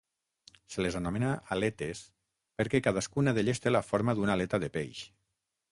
[0.75, 2.01] Se les anomena aletes
[2.61, 5.07] perquè cadascuna d'elles té la forma d'una aleta de peix.